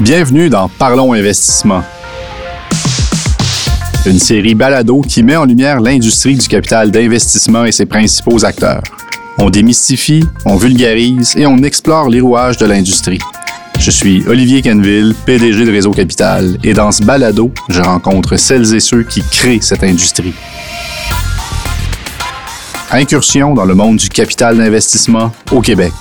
[0.00, 1.82] Bienvenue dans Parlons Investissement,
[4.06, 8.82] une série balado qui met en lumière l'industrie du capital d'investissement et ses principaux acteurs.
[9.38, 13.20] On démystifie, on vulgarise et on explore les rouages de l'industrie.
[13.78, 18.74] Je suis Olivier Canville, PDG de Réseau Capital, et dans ce balado, je rencontre celles
[18.74, 20.34] et ceux qui créent cette industrie.
[22.92, 25.92] Incursion dans le monde du capital d'investissement au Québec.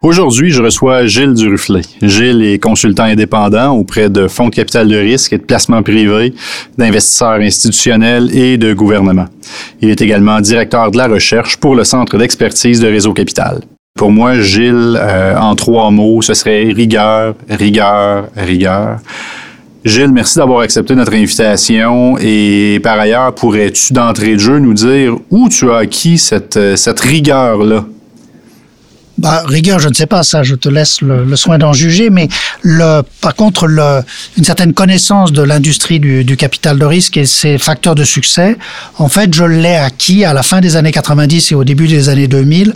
[0.00, 1.80] Aujourd'hui, je reçois Gilles Duruflet.
[2.00, 6.32] Gilles est consultant indépendant auprès de fonds de capital de risque et de placement privé,
[6.78, 9.26] d'investisseurs institutionnels et de gouvernement.
[9.80, 13.62] Il est également directeur de la recherche pour le Centre d'expertise de Réseau Capital.
[13.96, 18.98] Pour moi, Gilles, euh, en trois mots, ce serait rigueur, rigueur, rigueur.
[19.84, 22.16] Gilles, merci d'avoir accepté notre invitation.
[22.18, 26.76] Et par ailleurs, pourrais-tu d'entrée de jeu nous dire où tu as acquis cette, euh,
[26.76, 27.84] cette rigueur-là?
[29.20, 32.28] Bah, rigueur, je ne sais pas, ça, je te laisse le, soin d'en juger, mais
[32.62, 34.00] le, par contre, le,
[34.38, 38.56] une certaine connaissance de l'industrie du, du, capital de risque et ses facteurs de succès,
[38.96, 42.08] en fait, je l'ai acquis à la fin des années 90 et au début des
[42.08, 42.70] années 2000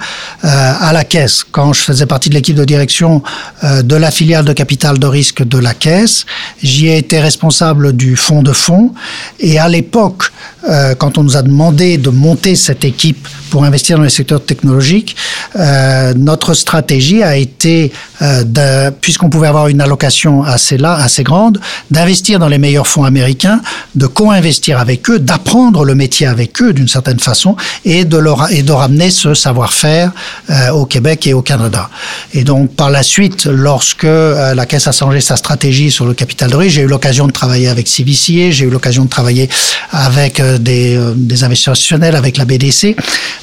[0.45, 0.48] euh,
[0.81, 3.23] à la Caisse, quand je faisais partie de l'équipe de direction
[3.62, 6.27] euh, de la filiale de capital de risque de la Caisse.
[6.62, 8.92] J'y ai été responsable du fonds de fonds
[9.41, 10.25] et à l'époque,
[10.69, 14.45] euh, quand on nous a demandé de monter cette équipe pour investir dans les secteurs
[14.45, 15.14] technologiques,
[15.56, 21.60] euh, notre stratégie a été, euh, puisqu'on pouvait avoir une allocation assez, là, assez grande,
[21.92, 23.60] d'investir dans les meilleurs fonds américains,
[23.94, 28.50] de co-investir avec eux, d'apprendre le métier avec eux d'une certaine façon et de, leur,
[28.50, 30.10] et de ramener ce savoir-faire
[30.50, 31.88] euh, au Québec et au Canada.
[32.32, 36.14] Et donc, par la suite, lorsque euh, la Caisse a changé sa stratégie sur le
[36.14, 39.48] capital de risque, j'ai eu l'occasion de travailler avec CVCA, j'ai eu l'occasion de travailler
[39.92, 42.96] avec des, des investisseurs institutionnels, avec la BDC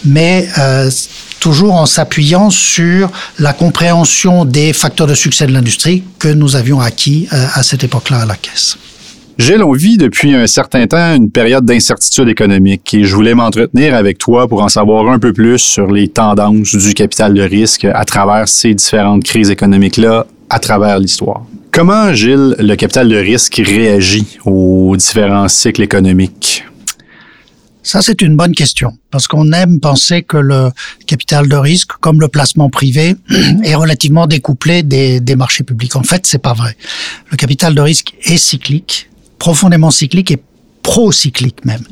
[0.04, 0.48] mais
[1.42, 3.10] toujours en s'appuyant sur
[3.40, 7.84] la compréhension des facteurs de succès de l'industrie que nous avions acquis euh, à cette
[7.84, 8.78] époque-là à la Caisse.
[9.38, 13.96] Gilles, on vit depuis un certain temps une période d'incertitude économique et je voulais m'entretenir
[13.96, 17.86] avec toi pour en savoir un peu plus sur les tendances du capital de risque
[17.86, 21.42] à travers ces différentes crises économiques-là à travers l'histoire.
[21.72, 26.66] Comment, Gilles, le capital de risque réagit aux différents cycles économiques?
[27.84, 30.72] Ça, c'est une bonne question, parce qu'on aime penser que le
[31.08, 33.16] capital de risque, comme le placement privé,
[33.64, 35.96] est relativement découplé des, des marchés publics.
[35.96, 36.78] En fait, c'est pas vrai.
[37.32, 39.10] Le capital de risque est cyclique,
[39.40, 40.42] profondément cyclique et
[40.84, 41.84] pro-cyclique même.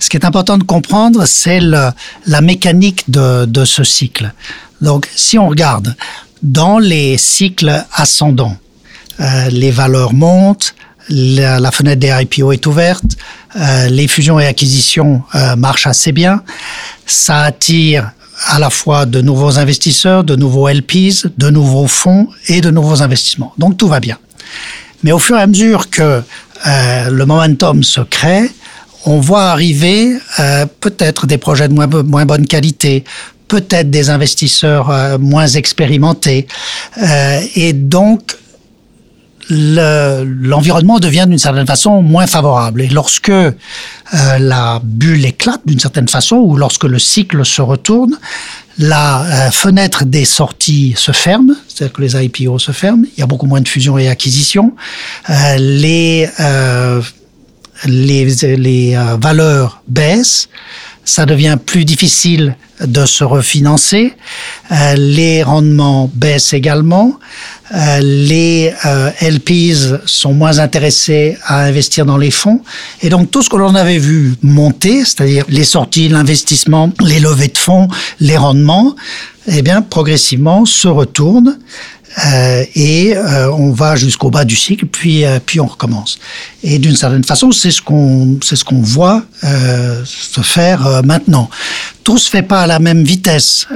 [0.00, 4.32] Ce qui est important de comprendre, c'est la mécanique de, de ce cycle.
[4.80, 5.94] Donc, si on regarde
[6.42, 8.56] dans les cycles ascendants,
[9.20, 10.74] euh, les valeurs montent,
[11.08, 13.04] la, la, fenêtre des IPO est ouverte,
[13.56, 16.42] euh, les fusions et acquisitions euh, marchent assez bien.
[17.06, 18.10] Ça attire
[18.46, 23.02] à la fois de nouveaux investisseurs, de nouveaux LPs, de nouveaux fonds et de nouveaux
[23.02, 23.52] investissements.
[23.58, 24.18] Donc tout va bien.
[25.02, 26.22] Mais au fur et à mesure que
[26.66, 28.50] euh, le momentum se crée,
[29.04, 33.04] on voit arriver euh, peut-être des projets de moins, moins bonne qualité,
[33.48, 36.46] peut-être des investisseurs euh, moins expérimentés.
[37.54, 38.36] et donc,
[39.50, 42.82] l'environnement devient d'une certaine façon moins favorable.
[42.82, 43.52] Et lorsque euh,
[44.12, 48.18] la bulle éclate d'une certaine façon, ou lorsque le cycle se retourne,
[48.78, 53.22] la euh, fenêtre des sorties se ferme, c'est-à-dire que les IPO se ferment, il y
[53.22, 54.74] a beaucoup moins de fusions et acquisitions,
[55.30, 57.00] euh, les, euh,
[57.86, 58.24] les,
[58.56, 60.48] les euh, valeurs baissent,
[61.04, 64.14] ça devient plus difficile de se refinancer,
[64.96, 67.18] les rendements baissent également,
[67.72, 72.60] euh, les euh, LPs sont moins intéressés à investir dans les fonds.
[73.00, 77.48] Et donc tout ce que l'on avait vu monter, c'est-à-dire les sorties, l'investissement, les levées
[77.48, 77.88] de fonds,
[78.20, 78.94] les rendements,
[79.46, 81.58] eh bien progressivement se retourne
[82.26, 86.18] euh, et euh, on va jusqu'au bas du cycle, puis euh, puis on recommence.
[86.62, 91.02] Et d'une certaine façon, c'est ce qu'on c'est ce qu'on voit euh, se faire euh,
[91.02, 91.50] maintenant.
[92.04, 93.66] Tout se fait pas à la même vitesse.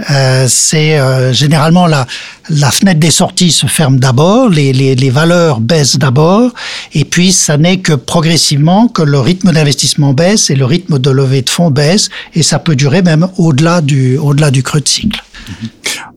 [0.49, 1.01] c'est
[1.33, 2.07] généralement la
[2.51, 6.51] la fenêtre des sorties se ferme d'abord, les, les, les valeurs baissent d'abord,
[6.93, 11.11] et puis ça n'est que progressivement que le rythme d'investissement baisse et le rythme de
[11.11, 14.89] levée de fonds baisse, et ça peut durer même au-delà du au-delà du creux de
[14.89, 15.23] cycle.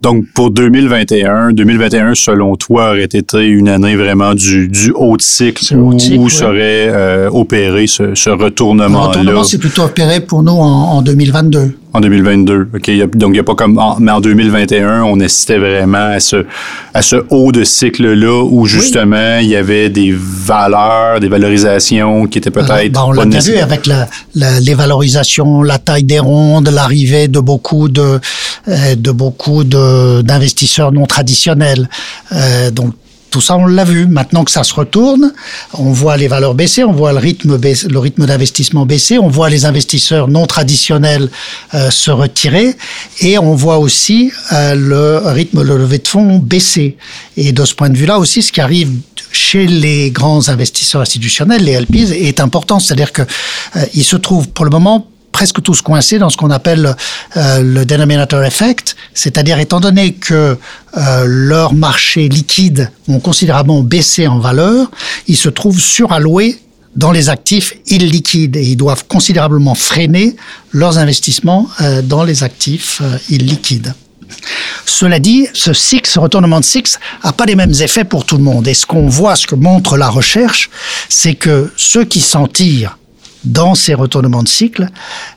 [0.01, 5.75] Donc, pour 2021, 2021, selon toi, aurait été une année vraiment du, du haut cycle
[5.75, 9.03] où, où serait euh, opéré ce, ce retournement-là?
[9.13, 11.77] Le retournement, c'est plutôt opéré pour nous en, en 2022.
[11.93, 12.69] En 2022.
[12.73, 12.89] OK?
[13.15, 13.79] Donc, il n'y a pas comme.
[13.99, 16.45] mais en 2021, on assistait vraiment à ce,
[16.93, 22.37] à ce haut de cycle-là où, justement, il y avait des valeurs, des valorisations qui
[22.37, 22.93] étaient peut-être.
[22.93, 27.89] Ben, on l'a vu avec la, les valorisations, la taille des rondes, l'arrivée de beaucoup
[27.89, 28.19] de,
[28.67, 31.89] euh, de beaucoup d'investisseurs non traditionnels.
[32.31, 32.93] Euh, donc,
[33.31, 34.05] tout ça, on l'a vu.
[34.05, 35.33] Maintenant que ça se retourne,
[35.73, 39.49] on voit les valeurs baisser, on voit le rythme, le rythme d'investissement baisser, on voit
[39.49, 41.29] les investisseurs non traditionnels
[41.73, 42.75] euh, se retirer,
[43.21, 46.97] et on voit aussi euh, le rythme de levée de fonds baisser.
[47.37, 48.91] Et de ce point de vue-là aussi, ce qui arrive
[49.31, 52.79] chez les grands investisseurs institutionnels, les LPs, est important.
[52.79, 53.21] C'est-à-dire que
[53.77, 56.95] euh, se trouvent pour le moment presque tous coincés dans ce qu'on appelle
[57.37, 60.57] euh, le denominator effect, c'est-à-dire étant donné que
[60.97, 64.91] euh, leurs marchés liquides ont considérablement baissé en valeur,
[65.27, 66.59] ils se trouvent suralloués
[66.95, 70.35] dans les actifs illiquides et ils doivent considérablement freiner
[70.71, 73.93] leurs investissements euh, dans les actifs illiquides.
[74.85, 76.91] Cela dit, ce cycle, ce retournement de cycle,
[77.23, 78.67] n'a pas les mêmes effets pour tout le monde.
[78.67, 80.69] Et ce qu'on voit, ce que montre la recherche,
[81.09, 82.97] c'est que ceux qui s'en tirent
[83.43, 84.87] dans ces retournements de cycle,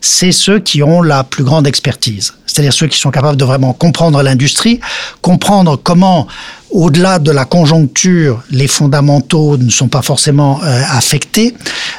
[0.01, 2.35] c'est ceux qui ont la plus grande expertise.
[2.47, 4.81] C'est-à-dire ceux qui sont capables de vraiment comprendre l'industrie,
[5.23, 6.27] comprendre comment,
[6.71, 11.55] au-delà de la conjoncture, les fondamentaux ne sont pas forcément euh, affectés,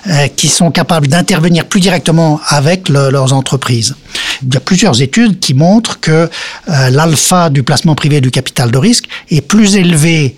[0.07, 3.95] euh, qui sont capables d'intervenir plus directement avec leurs entreprises.
[4.43, 6.29] Il y a plusieurs études qui montrent que
[6.69, 10.35] euh, l'alpha du placement privé du capital de risque est plus élevé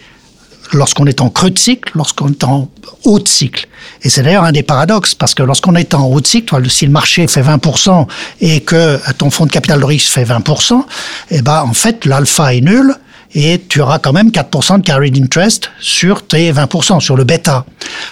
[0.74, 2.70] lorsqu'on est en creux de cycle, lorsqu'on est en
[3.04, 3.68] haut de cycle.
[4.04, 6.86] Et c'est d'ailleurs un des paradoxes, parce que lorsqu'on est en haut de cycle, si
[6.86, 8.08] le marché fait 20%
[8.42, 10.84] et que ton fonds de capital de risque fait 20%,
[11.32, 12.96] eh ben, en fait, l'alpha est nul
[13.36, 17.66] et tu auras quand même 4% de carried interest sur tes 20%, sur le bêta.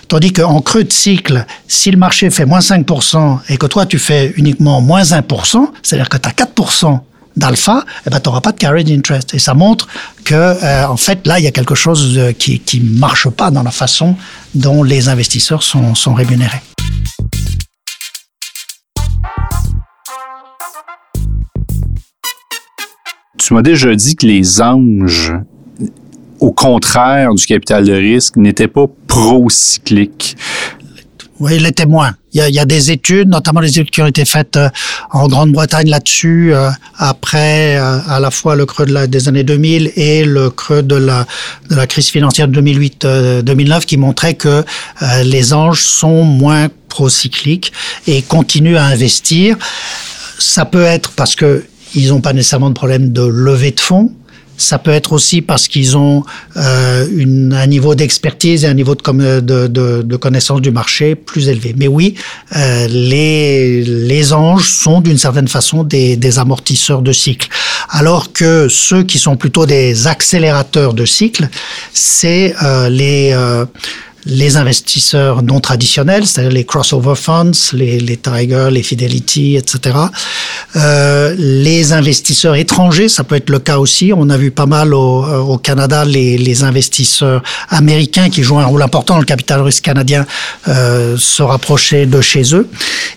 [0.08, 3.98] Tandis qu'en creux de cycle, si le marché fait moins 5% et que toi tu
[3.98, 7.00] fais uniquement moins 1%, c'est-à-dire que tu as 4%
[7.36, 9.34] d'alpha, eh ben, tu n'auras pas de carried interest.
[9.34, 9.88] Et ça montre
[10.24, 13.64] que, euh, en fait, là, il y a quelque chose qui ne marche pas dans
[13.64, 14.16] la façon
[14.54, 16.62] dont les investisseurs sont, sont rémunérés.
[23.38, 25.34] Tu m'as déjà dit que les anges,
[26.40, 30.36] au contraire du capital de risque, n'étaient pas pro-cycliques.
[31.40, 32.14] Oui, les témoins.
[32.34, 34.56] Il y, a, il y a, des études, notamment des études qui ont été faites
[34.56, 34.70] euh,
[35.12, 39.44] en Grande-Bretagne là-dessus, euh, après euh, à la fois le creux de la, des années
[39.44, 41.26] 2000 et le creux de la,
[41.70, 44.64] de la crise financière de 2008-2009, qui montraient que
[45.24, 47.74] les anges sont moins procycliques
[48.08, 49.58] et continuent à investir.
[50.40, 51.66] Ça peut être parce que
[51.96, 54.12] ils n'ont pas nécessairement de problème de levée de fonds,
[54.58, 56.24] ça peut être aussi parce qu'ils ont
[56.58, 61.50] euh, une, un niveau d'expertise et un niveau de, de, de, connaissance du marché plus
[61.50, 61.76] élevé.
[61.78, 62.16] Mais oui,
[62.56, 67.50] euh, les, les anges sont d'une certaine façon des, des amortisseurs de cycle.
[67.90, 71.50] Alors que ceux qui sont plutôt des accélérateurs de cycle,
[71.94, 73.66] c'est euh, les euh,
[74.26, 79.98] les investisseurs non traditionnels, c'est-à-dire les crossover funds, les, les Tiger, les Fidelity, etc.
[80.76, 84.12] Euh, les investisseurs étrangers, ça peut être le cas aussi.
[84.16, 88.60] On a vu pas mal au, euh, au Canada les, les, investisseurs américains qui jouent
[88.60, 90.26] un rôle important le capital risque canadien
[90.68, 92.68] euh, se rapprocher de chez eux.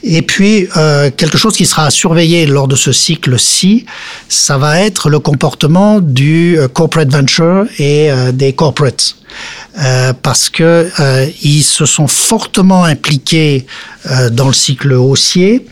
[0.02, 3.86] Et puis euh, quelque chose qui sera à surveiller lors de ce cycle-ci,
[4.28, 9.16] ça va être le comportement du euh, corporate venture et des corporates.
[9.80, 13.66] Euh, parce que euh, ils se sont fortement impliqués
[14.10, 15.66] euh, dans le cycle haussier.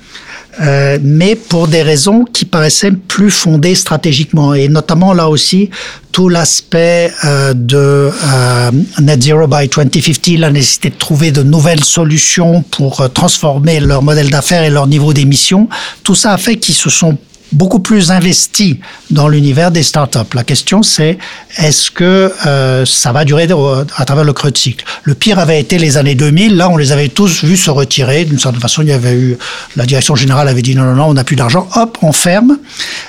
[0.61, 4.55] Euh, mais pour des raisons qui paraissaient plus fondées stratégiquement.
[4.55, 5.71] Et notamment là aussi,
[6.13, 8.71] tout l'aspect euh, de euh,
[9.01, 14.31] Net Zero by 2050, la nécessité de trouver de nouvelles solutions pour transformer leur modèle
[14.31, 15.69] d'affaires et leur niveau d'émission,
[16.03, 17.19] tout ça a fait qu'ils se sont
[17.53, 20.35] beaucoup plus investi dans l'univers des startups.
[20.35, 21.19] La question c'est
[21.59, 23.49] est-ce que euh, ça va durer
[23.97, 24.85] à travers le creux de cycle?
[25.05, 26.57] Le pire avait été les années 2000.
[26.57, 28.25] Là, on les avait tous vus se retirer.
[28.25, 29.39] D'une certaine façon, il y avait eu
[29.77, 31.69] la direction générale avait dit non non non, on n'a plus d'argent.
[31.75, 32.59] Hop, on ferme.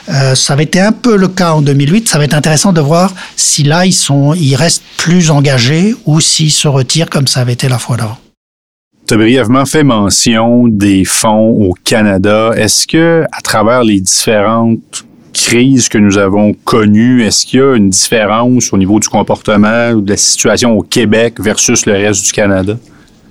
[0.09, 2.07] Euh, ça avait été un peu le cas en 2008.
[2.07, 6.21] Ça va être intéressant de voir si là ils sont, ils restent plus engagés ou
[6.21, 8.17] s'ils se retirent comme ça avait été la fois d'avant.
[9.07, 12.51] Tu as brièvement fait mention des fonds au Canada.
[12.57, 17.75] Est-ce que, à travers les différentes crises que nous avons connues, est-ce qu'il y a
[17.75, 22.25] une différence au niveau du comportement ou de la situation au Québec versus le reste
[22.25, 22.77] du Canada?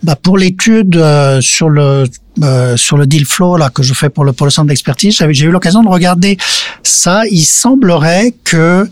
[0.03, 2.05] Bah pour l'étude euh, sur le
[2.43, 5.51] euh, sur le deal flow là que je fais pour le centre d'expertise, j'ai eu
[5.51, 6.37] l'occasion de regarder
[6.83, 7.23] ça.
[7.31, 8.89] Il semblerait que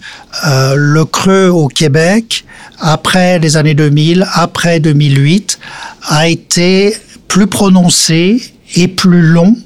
[0.47, 2.45] euh, le creux au Québec
[2.81, 5.59] après les années 2000, après 2008,
[6.09, 6.95] a été
[7.29, 8.43] plus prononcé
[8.77, 9.57] et plus long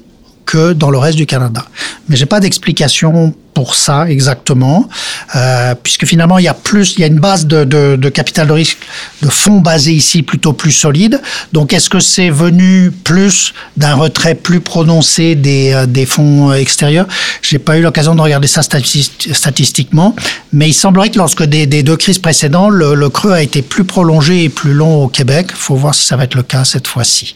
[0.49, 1.63] que dans le reste du Canada.
[2.07, 4.89] Mais j'ai pas d'explication pour ça exactement,
[5.35, 8.09] euh, puisque finalement il y a plus, il y a une base de, de, de,
[8.09, 8.79] capital de risque,
[9.21, 11.21] de fonds basés ici plutôt plus solide.
[11.53, 17.07] Donc est-ce que c'est venu plus d'un retrait plus prononcé des, euh, des fonds extérieurs?
[17.43, 20.15] J'ai pas eu l'occasion de regarder ça statistiquement,
[20.51, 23.61] mais il semblerait que lorsque des, des deux crises précédentes, le, le creux a été
[23.61, 25.51] plus prolongé et plus long au Québec.
[25.53, 27.35] Faut voir si ça va être le cas cette fois-ci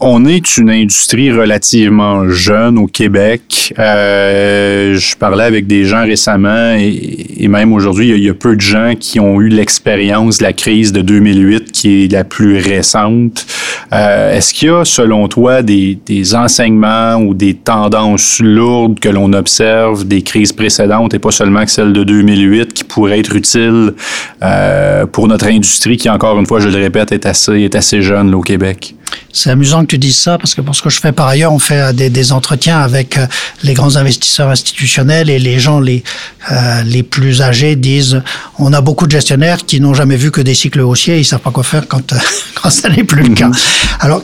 [0.00, 3.74] on est une industrie relativement jeune au Québec.
[3.78, 8.60] Euh, je parlais avec des gens récemment et, même aujourd'hui, il, y a peu de
[8.60, 13.46] gens qui ont eu l'expérience de la crise de 2008 qui est la plus récente.
[13.92, 15.98] Euh, est-ce qu'il y a, selon toi, des,
[16.34, 21.70] enseignements ou des tendances lourdes que l'on observe des crises précédentes et pas seulement que
[21.70, 23.94] celle de 2008 qui pourraient être utiles
[24.42, 28.40] euh, pour notre industrie qui, encore une fois, je le répète, est assez, jeune au
[28.40, 28.94] Québec?
[29.32, 31.52] C'est amusant que tu dises ça parce que pour ce que je fais par ailleurs,
[31.52, 33.26] on fait euh, des, des entretiens avec euh,
[33.62, 36.02] les grands investisseurs institutionnels et les gens les,
[36.50, 38.22] euh, les plus âgés disent
[38.58, 41.40] on a beaucoup de gestionnaires qui n'ont jamais vu que des cycles haussiers, ils savent
[41.40, 42.14] pas quoi faire quand,
[42.60, 43.48] quand ça n'est plus le cas.
[43.48, 43.54] Mhm.
[44.00, 44.22] Alors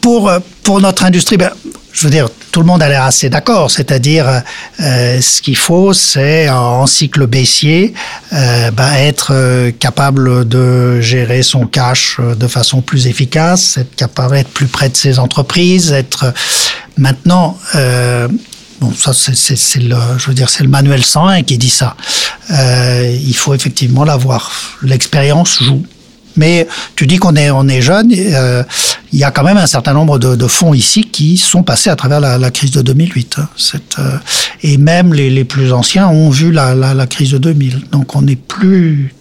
[0.00, 0.30] pour,
[0.62, 1.50] pour notre industrie, ben,
[1.92, 4.42] je veux dire, tout le monde a l'air assez d'accord, c'est-à-dire
[4.80, 7.94] euh, ce qu'il faut, c'est en cycle baissier
[8.32, 14.34] euh, bah, être euh, capable de gérer son cash de façon plus efficace, être capable
[14.34, 16.32] d'être plus près de ses entreprises, être
[16.96, 17.56] maintenant.
[18.80, 21.96] Bon, ça, c'est le, je veux dire, c'est le manuel 101 qui dit ça.
[22.48, 24.50] il faut effectivement l'avoir.
[24.82, 25.84] L'expérience joue.
[26.40, 26.66] Mais
[26.96, 28.10] tu dis qu'on est, on est jeune.
[28.16, 28.62] Euh,
[29.12, 31.96] il y a quand même un certain nombre de, fonds ici qui sont passés à
[31.96, 33.36] travers la, crise de 2008.
[33.38, 33.48] Hein.
[33.98, 34.16] Euh,
[34.62, 37.88] et même les, plus anciens ont vu la, la, crise de 2000.
[37.92, 39.14] Donc on n'est plus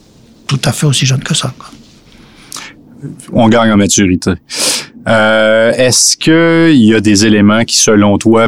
[0.47, 1.53] tout à fait aussi jeune que ça.
[3.33, 4.31] On gagne en maturité.
[5.05, 8.47] Euh, Est-ce qu'il y a des éléments qui, selon toi,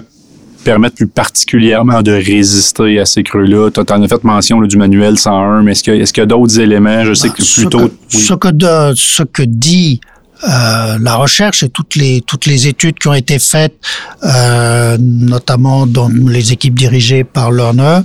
[0.63, 3.70] permettent plus particulièrement de résister à ces creux-là?
[3.72, 6.25] Tu en as fait mention là, du manuel 101, mais est-ce qu'il y a, a
[6.25, 7.03] d'autres éléments?
[7.03, 7.91] Je sais que plutôt...
[8.08, 10.01] Ce que, ce que, de, ce que dit
[10.44, 13.75] euh, la recherche et toutes les toutes les études qui ont été faites,
[14.24, 18.00] euh, notamment dans les équipes dirigées par Lerner,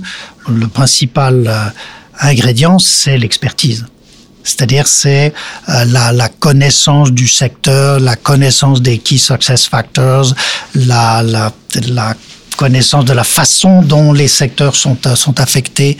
[0.47, 1.65] le principal euh,
[2.19, 3.85] ingrédient c'est l'expertise.
[4.43, 5.33] C'est-à-dire c'est
[5.67, 10.33] la, la, connaissance du secteur, la connaissance des key success factors,
[10.73, 11.51] la, la,
[11.89, 12.13] la
[12.57, 15.97] connaissance de la façon dont les secteurs sont, euh, sont affectés,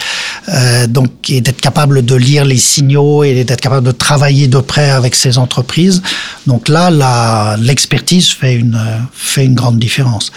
[0.50, 4.60] euh, donc et d'être capable de lire les signaux et d'être capable de travailler de
[4.60, 6.02] près avec ces entreprises.
[6.48, 8.80] Donc là, l'expertise fait une
[9.14, 10.32] fait une grande différence.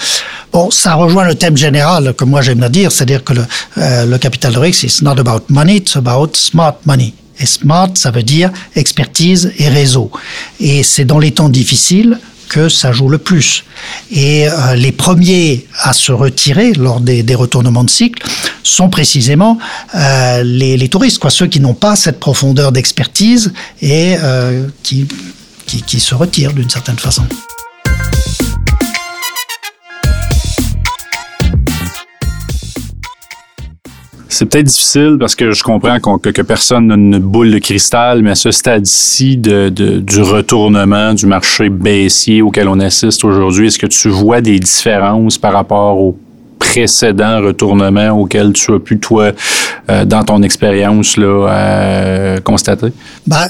[0.53, 3.45] Bon, ça rejoint le thème général que moi j'aime dire, c'est-à-dire que le,
[3.79, 7.15] euh, le capital de risque, it's not about money, it's about smart money.
[7.39, 10.11] Et smart, ça veut dire expertise et réseau.
[10.61, 12.19] Et c'est dans les temps difficiles
[12.51, 13.65] que ça joue le plus.
[14.11, 18.23] Et euh, les premiers à se retirer lors des, retournements de cycle
[18.65, 19.57] sont précisément
[19.95, 25.07] euh, les, touristes, quoi, ceux qui n'ont pas cette profondeur d'expertise et euh, qui,
[25.67, 27.25] qui se retirent d'une certaine façon.
[34.41, 38.31] C'est peut-être difficile parce que je comprends que, personne n'a une boule de cristal, mais
[38.31, 43.79] à ce stade-ci de, de, du retournement du marché baissier auquel on assiste aujourd'hui, est-ce
[43.79, 46.19] que tu vois des différences par rapport au
[46.59, 49.33] précédent retournement auquel tu as pu, toi,
[49.91, 52.95] euh, dans ton expérience, euh, constater?
[53.27, 53.47] Ben,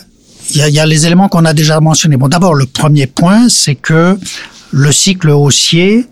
[0.57, 2.17] il y y a les éléments qu'on a déjà mentionnés.
[2.17, 4.19] Bon, d'abord, le premier point, c'est que
[4.73, 6.07] le cycle haussier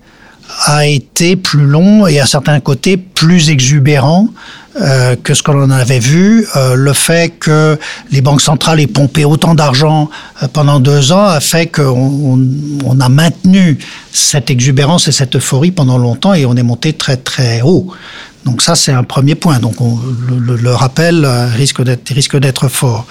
[0.67, 4.29] a été plus long et à certains côtés plus exubérant
[4.75, 6.45] euh, que ce que l'on avait vu.
[6.55, 7.79] Euh, le fait que
[8.11, 10.11] les banques centrales aient pompé autant d'argent
[10.43, 12.39] euh, pendant deux ans a fait qu'on
[12.85, 13.79] on a maintenu
[14.13, 17.87] cette exubérance et cette euphorie pendant longtemps et on est monté très très haut.
[18.45, 19.57] Donc ça, c'est un premier point.
[19.57, 19.99] Donc on,
[20.29, 21.81] le, rappel risque
[22.37, 23.07] d'être fort.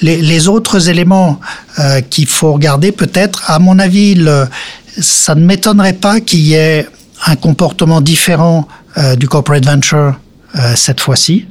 [0.00, 1.38] Les, autres éléments
[2.10, 4.18] qu'il faut regarder, peut-être, à mon avis,
[4.98, 6.88] ça ne m'étonnerait pas qu'il y ait
[7.26, 8.66] un comportement différent
[9.16, 10.16] du corporate venture
[10.74, 11.46] cette fois-ci.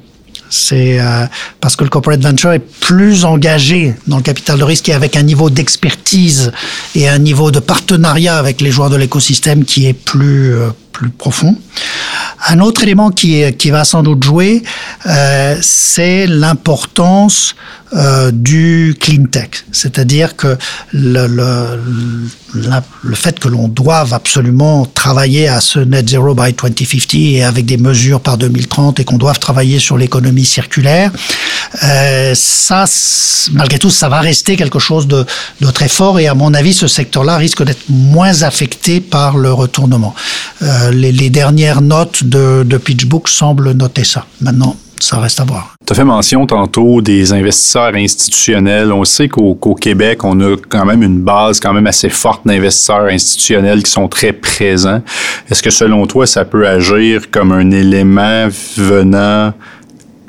[0.52, 1.26] C'est euh,
[1.62, 5.16] parce que le corporate venture est plus engagé dans le capital de risque et avec
[5.16, 6.52] un niveau d'expertise
[6.94, 11.10] et un niveau de partenariat avec les joueurs de l'écosystème qui est plus euh, plus
[11.10, 11.56] profond.
[12.48, 14.64] Un autre élément qui, qui va sans doute jouer,
[15.06, 17.56] euh, c'est l'importance
[17.94, 20.58] euh, du clean tech, c'est-à-dire que
[20.94, 21.78] le, le,
[22.56, 27.44] la, le, fait que l'on doive absolument travailler à ce net zero by 2050 et
[27.44, 31.12] avec des mesures par 2030 et qu'on doive travailler sur l'économie circulaire,
[31.84, 32.86] euh, ça,
[33.54, 35.26] malgré tout, ça va rester quelque chose de,
[35.62, 39.52] de très fort et à mon avis, ce secteur-là risque d'être moins affecté par le
[39.52, 40.14] retournement.
[40.62, 44.26] Euh, les, les, dernières notes de, de PitchBook semblent noter ça.
[44.42, 45.76] Maintenant, ça reste à voir.
[45.86, 48.92] Tu as fait mention tantôt des investisseurs institutionnels.
[48.92, 53.06] On sait qu'au Québec, on a quand même une base quand même assez forte d'investisseurs
[53.06, 55.02] institutionnels qui sont très présents.
[55.50, 59.54] Est-ce que selon toi, ça peut agir comme un élément venant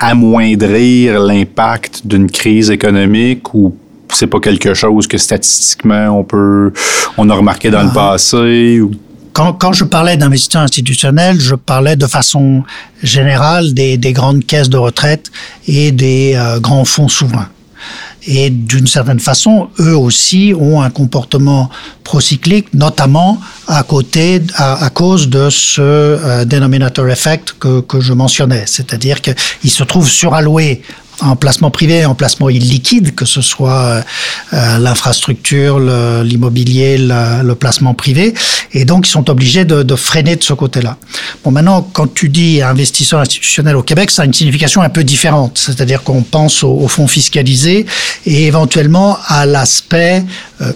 [0.03, 3.75] amoindrir l'impact d'une crise économique ou
[4.11, 6.71] c'est pas quelque chose que statistiquement on peut
[7.17, 8.11] on a remarqué dans le ah.
[8.11, 8.91] passé ou?
[9.31, 12.63] Quand, quand je parlais d'investisseurs institutionnels, je parlais de façon
[13.01, 15.31] générale des, des grandes caisses de retraite
[15.67, 17.49] et des euh, grands fonds souverains.
[18.25, 21.69] Et d'une certaine façon, eux aussi ont un comportement
[22.03, 28.63] procyclique, notamment à côté, à, cause de ce euh, denominator effect que, que je mentionnais.
[28.65, 30.81] C'est-à-dire qu'ils se trouvent suralloués
[31.21, 34.01] en placement privé, en placement illiquide, que ce soit euh,
[34.53, 38.33] euh, l'infrastructure, l'immobilier, le, placement privé,
[38.73, 40.97] et donc ils sont obligés de, de freiner de ce côté-là.
[41.43, 45.03] Bon, maintenant, quand tu dis investisseur institutionnel au Québec, ça a une signification un peu
[45.03, 47.85] différente, c'est-à-dire qu'on pense aux, fonds fiscalisés
[48.25, 50.23] et éventuellement à l'aspect
[50.61, 50.71] euh,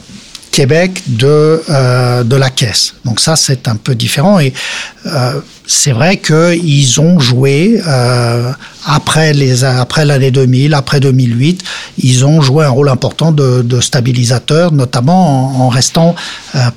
[0.57, 2.95] Québec de, euh, de la caisse.
[3.05, 4.39] Donc ça, c'est un peu différent.
[4.39, 4.53] Et
[5.05, 5.33] euh,
[5.67, 8.51] c'est vrai qu'ils ont joué euh,
[8.83, 11.63] après les après l'année 2000, après 2008,
[11.99, 16.15] ils ont joué un rôle important de, stabilisateur, notamment en, restant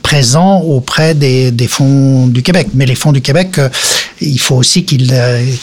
[0.03, 2.69] présents auprès des, des, fonds du Québec.
[2.75, 3.61] Mais les fonds du Québec,
[4.21, 5.15] il faut aussi qu'ils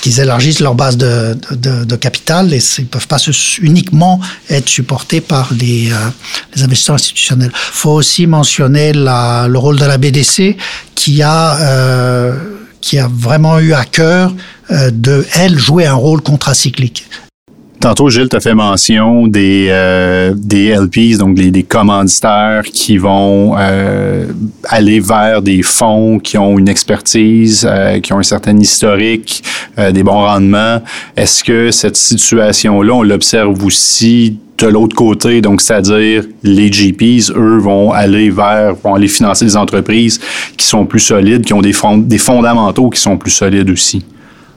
[0.02, 3.18] qu'ils élargissent leur base de, de, capital et ils peuvent pas
[3.62, 4.20] uniquement
[4.50, 5.92] être supportés par les,
[6.56, 7.52] les investisseurs institutionnels.
[7.54, 10.56] Faut aussi mentionner la, le rôle de la BDC
[10.96, 12.34] qui a
[12.82, 14.34] qui a vraiment eu à cœur
[14.72, 17.06] euh, de, elle, jouer un rôle contracyclique.
[17.80, 23.56] Tantôt, Gilles, tu fait mention des, euh, des LPs, donc des, des commanditaires qui vont
[23.58, 24.26] euh,
[24.64, 29.44] aller vers des fonds qui ont une expertise, euh, qui ont un certain historique,
[29.78, 30.82] euh, des bons rendements.
[31.16, 37.58] Est-ce que cette situation-là, on l'observe aussi de l'autre côté, donc c'est-à-dire les GPs, eux,
[37.58, 40.20] vont aller vers, vont aller financer des entreprises
[40.58, 44.04] qui sont plus solides, qui ont des, fonds, des fondamentaux qui sont plus solides aussi.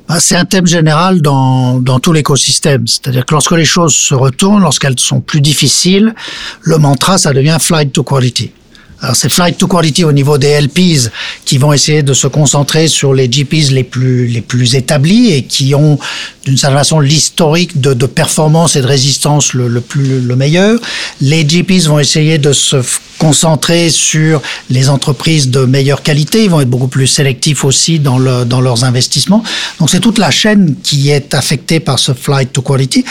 [0.09, 2.87] Ah, c'est un thème général dans, dans tout l'écosystème.
[2.87, 6.15] C'est-à-dire que lorsque les choses se retournent, lorsqu'elles sont plus difficiles,
[6.63, 8.51] le mantra, ça devient flight to quality.
[9.15, 11.11] C'est flight to quality au niveau des LPs
[11.47, 15.43] qui vont essayer de se concentrer sur les GPs les plus les plus établis et
[15.43, 15.99] qui ont
[16.45, 20.79] d'une certaine façon l'historique de, de, performance et de résistance le, le plus le meilleur.
[21.23, 22.77] Les GPs vont essayer de se
[23.19, 26.45] concentrer sur les entreprises de meilleure qualité.
[26.45, 29.43] Ils vont être beaucoup plus sélectifs aussi dans le dans leurs investissements.
[29.79, 33.05] Donc c'est toute la chaîne qui est affectée par ce flight to quality.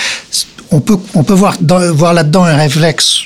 [0.70, 3.26] On peut on peut voir voir là-dedans un réflexe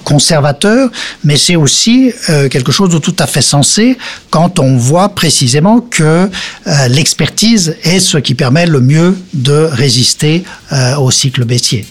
[0.00, 0.90] conservateur,
[1.24, 3.96] mais c'est aussi euh, quelque chose de tout à fait sensé
[4.30, 6.28] quand on voit précisément que
[6.66, 11.86] euh, l'expertise est ce qui permet le mieux de résister euh, au cycle baissier.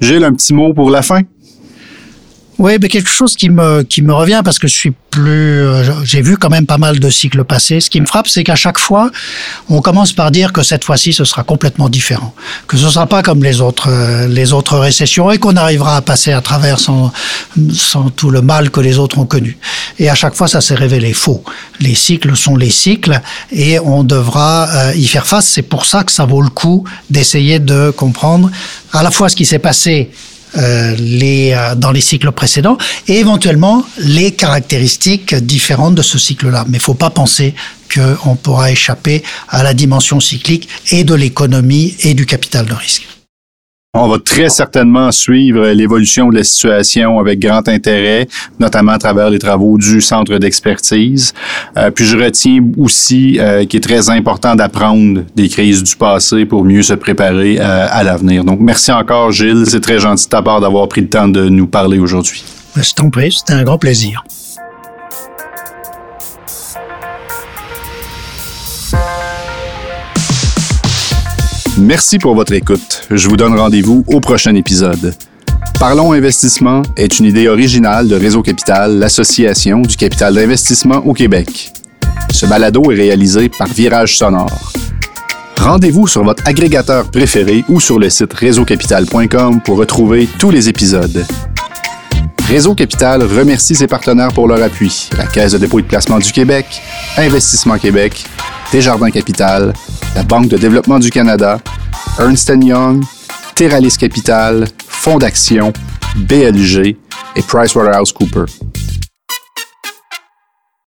[0.00, 1.22] Gilles, un petit mot pour la fin?
[2.58, 6.04] Oui, mais quelque chose qui me qui me revient parce que je suis plus, euh,
[6.04, 7.80] j'ai vu quand même pas mal de cycles passés.
[7.80, 9.10] Ce qui me frappe, c'est qu'à chaque fois,
[9.68, 12.34] on commence par dire que cette fois-ci, ce sera complètement différent,
[12.68, 16.00] que ce sera pas comme les autres euh, les autres récessions et qu'on arrivera à
[16.00, 17.12] passer à travers sans
[17.72, 19.58] sans tout le mal que les autres ont connu.
[19.98, 21.42] Et à chaque fois, ça s'est révélé faux.
[21.80, 25.46] Les cycles sont les cycles et on devra euh, y faire face.
[25.46, 28.50] C'est pour ça que ça vaut le coup d'essayer de comprendre
[28.92, 30.10] à la fois ce qui s'est passé
[30.56, 36.64] euh, les, euh, dans les cycles précédents et éventuellement les caractéristiques différentes de ce cycle-là.
[36.68, 37.54] Mais il faut pas penser
[37.92, 43.06] qu'on pourra échapper à la dimension cyclique et de l'économie et du capital de risque.
[43.96, 48.26] On va très certainement suivre l'évolution de la situation avec grand intérêt,
[48.58, 51.32] notamment à travers les travaux du centre d'expertise.
[51.76, 56.44] Euh, puis je retiens aussi euh, qu'il est très important d'apprendre des crises du passé
[56.44, 58.44] pour mieux se préparer euh, à l'avenir.
[58.44, 61.48] Donc merci encore Gilles, c'est très gentil de ta part d'avoir pris le temps de
[61.48, 62.42] nous parler aujourd'hui.
[62.74, 64.24] Je t'en prie, c'était un grand plaisir.
[71.84, 73.02] Merci pour votre écoute.
[73.10, 75.14] Je vous donne rendez-vous au prochain épisode.
[75.78, 81.74] Parlons Investissement est une idée originale de Réseau Capital, l'association du capital d'investissement au Québec.
[82.32, 84.72] Ce balado est réalisé par Virage Sonore.
[85.58, 91.26] Rendez-vous sur votre agrégateur préféré ou sur le site réseaucapital.com pour retrouver tous les épisodes.
[92.48, 96.18] Réseau Capital remercie ses partenaires pour leur appui, la Caisse de dépôt et de placement
[96.18, 96.64] du Québec,
[97.18, 98.24] Investissement Québec,
[98.74, 99.72] Desjardins Capital,
[100.16, 101.60] la Banque de développement du Canada,
[102.18, 103.04] Ernst Young,
[103.54, 105.72] Terralis Capital, Fonds d'action,
[106.16, 106.96] BLG
[107.36, 108.63] et PricewaterhouseCoopers.